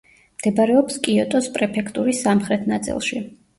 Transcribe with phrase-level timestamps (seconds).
[0.37, 3.25] მდებარეობს კიოტოს პრეფექტურის სამხრეთ ნაწილში.